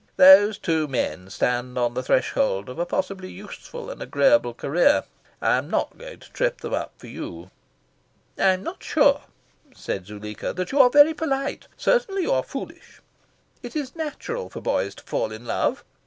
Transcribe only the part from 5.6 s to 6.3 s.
not going